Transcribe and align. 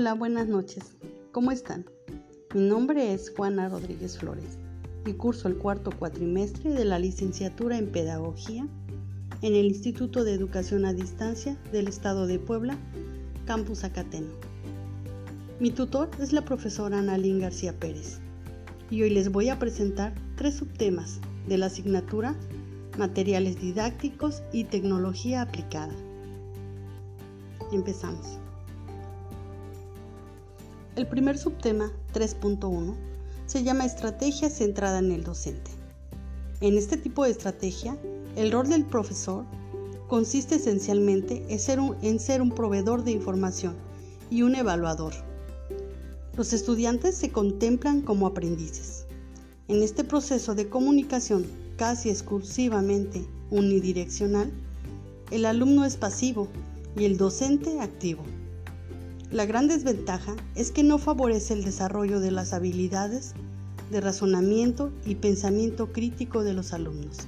Hola, 0.00 0.14
buenas 0.14 0.46
noches. 0.46 0.92
¿Cómo 1.32 1.50
están? 1.50 1.84
Mi 2.54 2.60
nombre 2.60 3.12
es 3.12 3.32
Juana 3.36 3.68
Rodríguez 3.68 4.16
Flores 4.16 4.56
y 5.04 5.14
curso 5.14 5.48
el 5.48 5.56
cuarto 5.56 5.90
cuatrimestre 5.90 6.70
de 6.70 6.84
la 6.84 7.00
licenciatura 7.00 7.78
en 7.78 7.90
Pedagogía 7.90 8.68
en 9.42 9.54
el 9.56 9.66
Instituto 9.66 10.22
de 10.22 10.34
Educación 10.34 10.84
a 10.84 10.92
Distancia 10.92 11.56
del 11.72 11.88
Estado 11.88 12.28
de 12.28 12.38
Puebla, 12.38 12.78
Campus 13.44 13.82
Acateno. 13.82 14.28
Mi 15.58 15.72
tutor 15.72 16.08
es 16.20 16.32
la 16.32 16.42
profesora 16.42 17.00
Analín 17.00 17.40
García 17.40 17.72
Pérez 17.72 18.20
y 18.90 19.02
hoy 19.02 19.10
les 19.10 19.32
voy 19.32 19.48
a 19.48 19.58
presentar 19.58 20.14
tres 20.36 20.54
subtemas 20.54 21.18
de 21.48 21.58
la 21.58 21.66
asignatura 21.66 22.36
Materiales 22.96 23.60
didácticos 23.60 24.44
y 24.52 24.62
tecnología 24.62 25.42
aplicada. 25.42 25.94
Empezamos. 27.72 28.38
El 30.98 31.06
primer 31.06 31.38
subtema, 31.38 31.92
3.1, 32.12 32.92
se 33.46 33.62
llama 33.62 33.84
Estrategia 33.84 34.50
centrada 34.50 34.98
en 34.98 35.12
el 35.12 35.22
docente. 35.22 35.70
En 36.60 36.76
este 36.76 36.96
tipo 36.96 37.22
de 37.22 37.30
estrategia, 37.30 37.96
el 38.34 38.50
rol 38.50 38.68
del 38.68 38.84
profesor 38.84 39.44
consiste 40.08 40.56
esencialmente 40.56 41.46
en 41.50 41.60
ser 41.60 41.78
un, 41.78 41.94
en 42.02 42.18
ser 42.18 42.42
un 42.42 42.50
proveedor 42.50 43.04
de 43.04 43.12
información 43.12 43.76
y 44.28 44.42
un 44.42 44.56
evaluador. 44.56 45.12
Los 46.36 46.52
estudiantes 46.52 47.14
se 47.14 47.30
contemplan 47.30 48.00
como 48.00 48.26
aprendices. 48.26 49.06
En 49.68 49.84
este 49.84 50.02
proceso 50.02 50.56
de 50.56 50.68
comunicación 50.68 51.46
casi 51.76 52.10
exclusivamente 52.10 53.24
unidireccional, 53.52 54.50
el 55.30 55.44
alumno 55.44 55.84
es 55.84 55.96
pasivo 55.96 56.48
y 56.96 57.04
el 57.04 57.18
docente 57.18 57.78
activo. 57.78 58.24
La 59.30 59.44
gran 59.44 59.68
desventaja 59.68 60.36
es 60.54 60.70
que 60.70 60.82
no 60.82 60.96
favorece 60.96 61.52
el 61.52 61.62
desarrollo 61.62 62.18
de 62.18 62.30
las 62.30 62.54
habilidades 62.54 63.34
de 63.90 64.00
razonamiento 64.00 64.90
y 65.04 65.16
pensamiento 65.16 65.92
crítico 65.92 66.42
de 66.44 66.54
los 66.54 66.72
alumnos. 66.72 67.18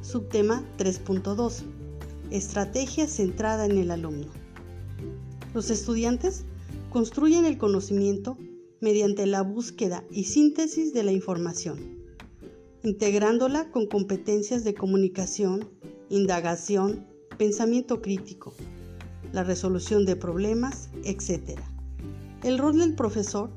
Subtema 0.00 0.64
3.2. 0.78 1.64
Estrategia 2.30 3.08
centrada 3.08 3.66
en 3.66 3.78
el 3.78 3.90
alumno. 3.90 4.28
Los 5.54 5.70
estudiantes 5.70 6.44
construyen 6.90 7.46
el 7.46 7.58
conocimiento 7.58 8.38
mediante 8.80 9.26
la 9.26 9.42
búsqueda 9.42 10.04
y 10.08 10.24
síntesis 10.24 10.92
de 10.92 11.02
la 11.02 11.10
información, 11.10 11.98
integrándola 12.84 13.72
con 13.72 13.88
competencias 13.88 14.62
de 14.62 14.74
comunicación, 14.74 15.68
indagación, 16.10 17.08
pensamiento 17.38 18.00
crítico, 18.00 18.54
la 19.32 19.44
resolución 19.44 20.04
de 20.04 20.16
problemas, 20.16 20.88
etc. 21.04 21.58
El 22.42 22.58
rol 22.58 22.78
del 22.78 22.94
profesor 22.94 23.50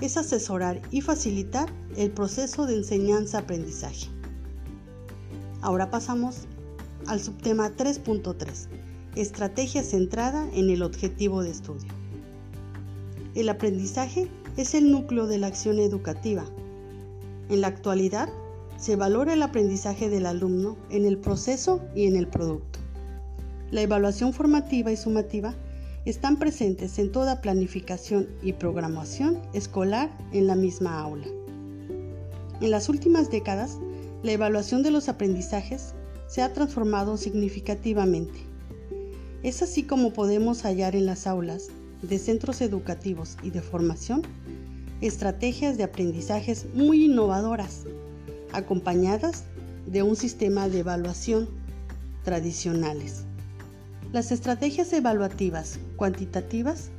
es 0.00 0.16
asesorar 0.16 0.82
y 0.90 1.00
facilitar 1.00 1.72
el 1.96 2.10
proceso 2.10 2.66
de 2.66 2.76
enseñanza-aprendizaje. 2.76 4.08
Ahora 5.62 5.90
pasamos 5.90 6.46
al 7.06 7.20
subtema 7.20 7.70
3.3, 7.70 8.68
estrategia 9.14 9.82
centrada 9.82 10.48
en 10.52 10.70
el 10.70 10.82
objetivo 10.82 11.42
de 11.42 11.50
estudio. 11.50 11.90
El 13.34 13.48
aprendizaje 13.48 14.28
es 14.56 14.74
el 14.74 14.90
núcleo 14.90 15.26
de 15.26 15.38
la 15.38 15.46
acción 15.46 15.78
educativa. 15.78 16.44
En 17.48 17.60
la 17.60 17.68
actualidad, 17.68 18.28
se 18.76 18.96
valora 18.96 19.32
el 19.32 19.42
aprendizaje 19.42 20.10
del 20.10 20.26
alumno 20.26 20.76
en 20.90 21.06
el 21.06 21.18
proceso 21.18 21.80
y 21.94 22.06
en 22.06 22.16
el 22.16 22.28
producto. 22.28 22.75
La 23.72 23.80
evaluación 23.80 24.32
formativa 24.32 24.92
y 24.92 24.96
sumativa 24.96 25.54
están 26.04 26.38
presentes 26.38 27.00
en 27.00 27.10
toda 27.10 27.40
planificación 27.40 28.28
y 28.40 28.52
programación 28.52 29.42
escolar 29.54 30.08
en 30.32 30.46
la 30.46 30.54
misma 30.54 31.00
aula. 31.00 31.26
En 32.60 32.70
las 32.70 32.88
últimas 32.88 33.28
décadas, 33.28 33.78
la 34.22 34.30
evaluación 34.30 34.84
de 34.84 34.92
los 34.92 35.08
aprendizajes 35.08 35.94
se 36.28 36.42
ha 36.42 36.52
transformado 36.52 37.16
significativamente. 37.16 38.38
Es 39.42 39.62
así 39.62 39.82
como 39.82 40.12
podemos 40.12 40.62
hallar 40.62 40.94
en 40.94 41.06
las 41.06 41.26
aulas 41.26 41.68
de 42.02 42.18
centros 42.18 42.60
educativos 42.60 43.36
y 43.42 43.50
de 43.50 43.62
formación 43.62 44.22
estrategias 45.00 45.76
de 45.76 45.84
aprendizajes 45.84 46.66
muy 46.72 47.04
innovadoras, 47.04 47.84
acompañadas 48.52 49.44
de 49.86 50.02
un 50.02 50.16
sistema 50.16 50.68
de 50.68 50.78
evaluación 50.78 51.48
tradicionales. 52.24 53.25
Las 54.12 54.32
estrategias 54.32 54.92
evaluativas 54.92 55.78
cuantitativas 55.96 56.90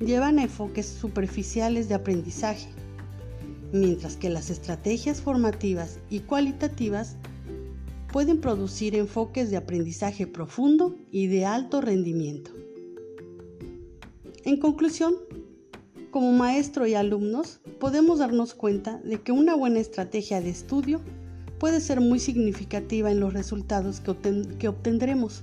llevan 0.00 0.38
a 0.38 0.44
enfoques 0.44 0.86
superficiales 0.86 1.88
de 1.88 1.94
aprendizaje, 1.94 2.68
mientras 3.72 4.16
que 4.16 4.30
las 4.30 4.50
estrategias 4.50 5.20
formativas 5.20 5.98
y 6.10 6.20
cualitativas 6.20 7.16
pueden 8.12 8.40
producir 8.40 8.94
enfoques 8.94 9.50
de 9.50 9.56
aprendizaje 9.56 10.26
profundo 10.26 10.96
y 11.10 11.26
de 11.26 11.44
alto 11.44 11.80
rendimiento. 11.80 12.52
En 14.44 14.58
conclusión, 14.58 15.14
como 16.10 16.30
maestro 16.32 16.86
y 16.86 16.94
alumnos 16.94 17.60
podemos 17.80 18.20
darnos 18.20 18.54
cuenta 18.54 18.98
de 18.98 19.20
que 19.20 19.32
una 19.32 19.56
buena 19.56 19.80
estrategia 19.80 20.40
de 20.40 20.50
estudio 20.50 21.00
puede 21.58 21.80
ser 21.80 22.00
muy 22.00 22.20
significativa 22.20 23.10
en 23.10 23.20
los 23.20 23.32
resultados 23.32 24.00
que, 24.00 24.68
obtendremos. 24.68 25.42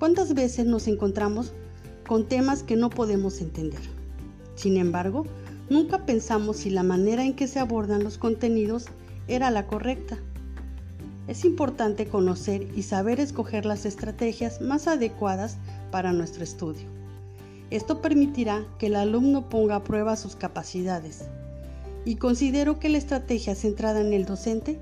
¿Cuántas 0.00 0.32
veces 0.32 0.64
nos 0.64 0.88
encontramos 0.88 1.52
con 2.08 2.26
temas 2.26 2.62
que 2.62 2.74
no 2.74 2.88
podemos 2.88 3.42
entender? 3.42 3.82
Sin 4.54 4.78
embargo, 4.78 5.26
nunca 5.68 6.06
pensamos 6.06 6.56
si 6.56 6.70
la 6.70 6.82
manera 6.82 7.22
en 7.22 7.34
que 7.34 7.46
se 7.46 7.58
abordan 7.58 8.02
los 8.02 8.16
contenidos 8.16 8.86
era 9.28 9.50
la 9.50 9.66
correcta. 9.66 10.16
Es 11.28 11.44
importante 11.44 12.06
conocer 12.06 12.66
y 12.74 12.84
saber 12.84 13.20
escoger 13.20 13.66
las 13.66 13.84
estrategias 13.84 14.62
más 14.62 14.86
adecuadas 14.86 15.58
para 15.90 16.14
nuestro 16.14 16.44
estudio. 16.44 16.86
Esto 17.68 18.00
permitirá 18.00 18.64
que 18.78 18.86
el 18.86 18.96
alumno 18.96 19.50
ponga 19.50 19.76
a 19.76 19.84
prueba 19.84 20.16
sus 20.16 20.34
capacidades. 20.34 21.26
Y 22.06 22.16
considero 22.16 22.78
que 22.78 22.88
la 22.88 22.96
estrategia 22.96 23.54
centrada 23.54 24.00
en 24.00 24.14
el 24.14 24.24
docente 24.24 24.78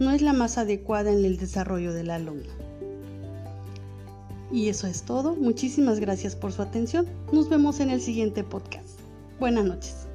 no 0.00 0.10
es 0.10 0.20
la 0.20 0.32
más 0.32 0.58
adecuada 0.58 1.12
en 1.12 1.24
el 1.24 1.36
desarrollo 1.36 1.92
del 1.92 2.10
alumno. 2.10 2.67
Y 4.50 4.68
eso 4.68 4.86
es 4.86 5.02
todo. 5.02 5.34
Muchísimas 5.36 6.00
gracias 6.00 6.34
por 6.34 6.52
su 6.52 6.62
atención. 6.62 7.06
Nos 7.32 7.48
vemos 7.48 7.80
en 7.80 7.90
el 7.90 8.00
siguiente 8.00 8.44
podcast. 8.44 8.98
Buenas 9.38 9.64
noches. 9.64 10.07